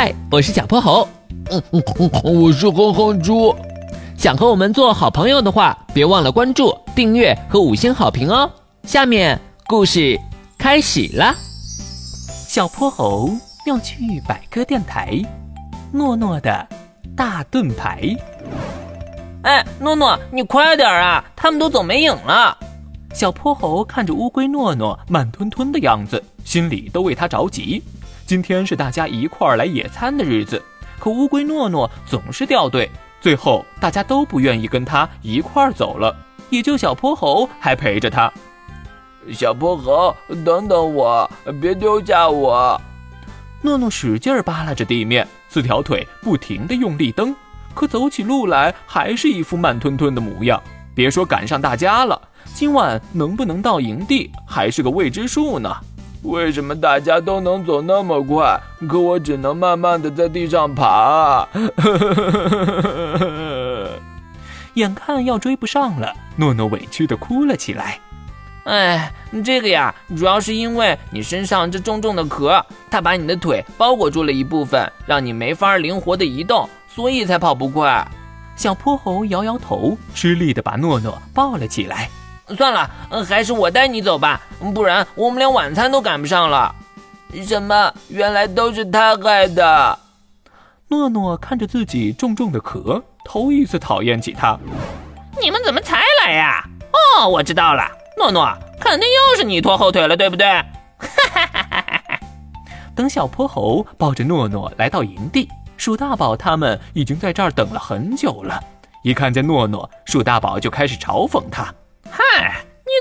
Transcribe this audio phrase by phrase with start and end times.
[0.00, 1.08] 嗨，我是小泼猴。
[1.50, 1.82] 嗯嗯
[2.22, 3.52] 嗯，我是哼哼猪。
[4.16, 8.48] 想和我们做好朋友的话，别忘了关注、订阅和五星好评哦。
[8.84, 10.16] 下面故事
[10.56, 11.34] 开始啦。
[12.46, 13.28] 小泼猴
[13.66, 15.20] 要去百科电台，
[15.90, 16.64] 诺诺的
[17.16, 18.16] 大盾牌。
[19.42, 21.24] 哎，诺诺，你快点啊！
[21.34, 22.56] 他们都走没影了。
[23.12, 27.82] 小泼猴看着乌龟诺诺慢吞吞的样子，心里都为他着急。
[28.28, 30.62] 今天是大家一块儿来野餐的日子，
[30.98, 32.90] 可乌龟诺诺总是掉队，
[33.22, 36.14] 最后大家都不愿意跟他一块儿走了，
[36.50, 38.30] 也就小泼猴还陪着他。
[39.32, 42.78] 小泼猴，等等我，别丢下我！
[43.62, 47.34] 诺诺使劲扒拉着地面，四条腿不停地用力蹬，
[47.72, 50.62] 可走起路来还是一副慢吞吞的模样。
[50.94, 52.20] 别说赶上大家了，
[52.52, 55.74] 今晚能不能到营地还是个未知数呢。
[56.22, 61.48] 为什么大家都能走那么快，可我只能慢慢的在地上爬？
[64.74, 67.98] 眼看要追不上了，诺诺委屈的哭了起来。
[68.64, 69.12] 哎，
[69.44, 78.06] 这个呀，主要是因为你身上这重重的壳，它把你的腿包裹住了一部分，让你没法灵活的移动，所以才跑不快。
[78.56, 82.10] 小泼猴摇摇头，吃力的把诺诺抱了起来。
[82.56, 82.90] 算了，
[83.28, 84.40] 还是我带你走吧，
[84.74, 86.74] 不然我们连晚餐都赶不上了。
[87.46, 87.92] 什么？
[88.08, 89.98] 原来都是他害的！
[90.88, 94.58] 诺诺看着自己重重的壳，头一次讨厌起他。
[95.40, 96.64] 你们怎么才来呀？
[97.18, 98.50] 哦，我知道了，诺诺，
[98.80, 100.46] 肯定又是你拖后腿了，对不对？
[100.46, 100.64] 哈
[101.30, 102.20] 哈哈哈哈
[102.96, 108.58] 等小泼猴抱着诺诺来到营地，鼠大宝他们已经在这儿等了很久了。
[109.04, 111.72] 一看见诺诺，鼠大宝就开始嘲讽他。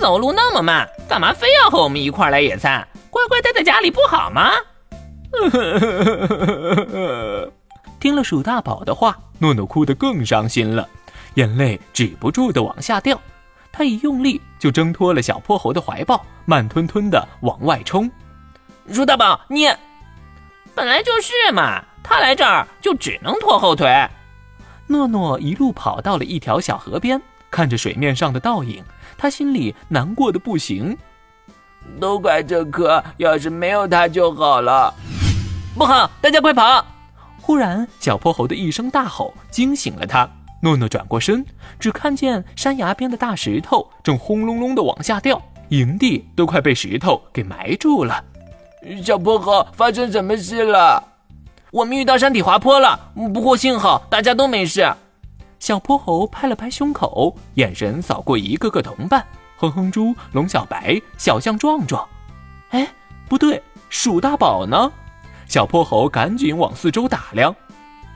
[0.00, 2.86] 走路那么慢，干嘛非要和我们一块来野餐？
[3.10, 4.52] 乖乖待在家里不好吗？
[8.00, 10.88] 听了鼠大宝的话，诺诺哭得更伤心了，
[11.34, 13.18] 眼泪止不住的往下掉。
[13.72, 18.10] 他一用力就挣脱了小泼猴的怀抱，慢吞吞的往外冲。
[18.92, 19.66] 鼠大宝，你
[20.74, 24.08] 本来就是嘛，他来这儿就只能拖后腿。
[24.86, 27.20] 诺诺一路跑到了一条小河边。
[27.54, 28.82] 看着水面上的倒影，
[29.16, 30.98] 他心里难过的不行。
[32.00, 34.92] 都怪这颗，要是没有它就好了。
[35.76, 36.84] 不好，大家快跑！
[37.40, 40.28] 忽然，小泼猴的一声大吼惊醒了他。
[40.60, 41.46] 诺诺转过身，
[41.78, 48.24] 只看见山崖边的大石头正轰隆隆的往下掉，营地都快被石头给埋住了。
[49.04, 51.00] 小泼猴，发生什么事了？
[51.70, 54.92] 我们遇到山体滑坡了，不过幸好大家都没事。
[55.64, 59.24] 小泼猴拍了拍胸口，眼神扫过一个个同伴：
[59.56, 62.06] 哼哼猪、龙小白、小象壮壮。
[62.68, 62.86] 哎，
[63.30, 64.92] 不对，鼠大宝呢？
[65.48, 67.56] 小泼猴赶紧往四周打量，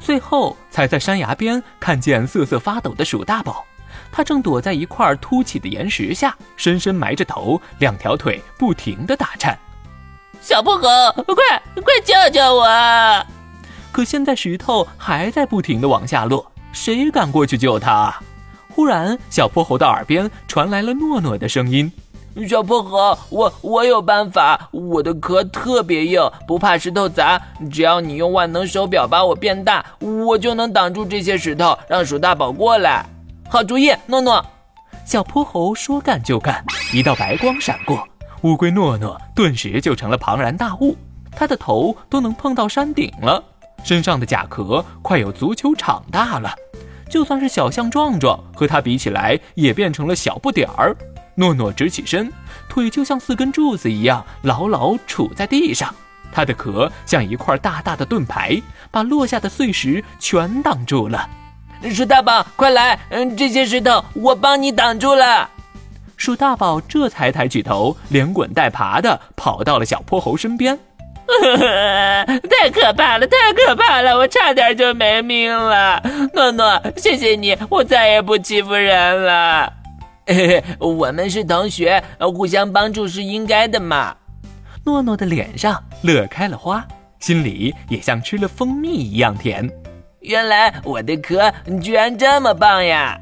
[0.00, 3.64] 最后才在山崖边看见瑟瑟发抖的鼠大宝。
[4.10, 9.56] 他正躲在一块凸起的岩石下，深深埋着头，两条腿不停地打颤。
[10.40, 13.24] 小泼猴，快快救救我！
[13.92, 16.50] 可现在石头还在不停地往下落。
[16.76, 18.14] 谁敢过去救他？
[18.68, 21.90] 忽然，小泼猴的耳边传来了诺诺的声音
[22.46, 27.40] ：“小泼猴，我我有办法，我的壳特别硬，不怕石头砸。
[27.72, 33.06] 只要你用万能手表把我变大，我就能挡住这些石头，让鼠大宝过来。
[33.48, 34.44] 好主意，诺诺！”
[35.06, 38.06] 小泼猴说干就干，一道白光闪过，
[38.42, 40.94] 乌龟诺诺顿时就成了庞然大物，
[41.32, 43.42] 他的头都能碰到山顶了。
[43.84, 46.52] 身上的甲壳快有足球场大了，
[47.08, 50.96] 就算是小象壮壮和他比起来，也变成了小不点儿。
[51.34, 52.32] 诺诺直起身，
[52.68, 55.94] 腿就像四根柱子一样牢牢杵在地上，
[56.32, 61.28] 它的壳像一块大大的盾牌，把落下的碎石全挡住了。
[61.90, 62.98] 鼠大宝，快来！
[63.10, 65.50] 嗯，这些石头我帮你挡住了。
[66.16, 70.78] 鼠大宝这才抬起头，连滚带爬的跑到了小泼猴身边。
[72.48, 74.16] 太可怕了，太可怕了！
[74.16, 76.02] 我差点就没命了。
[76.32, 79.72] 诺诺，谢谢你，我再也不欺负人了。
[80.78, 84.16] 我们是同学，互相帮助是应该的嘛。
[84.84, 86.84] 诺诺的脸上乐开了花，
[87.18, 89.68] 心里也像吃了蜂蜜一样甜。
[90.20, 91.52] 原来我的壳
[91.82, 93.18] 居然这么棒呀！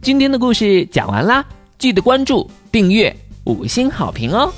[0.00, 1.44] 今天的故事讲完啦，
[1.78, 3.14] 记得关注、订阅。
[3.46, 4.52] 五星好评哦！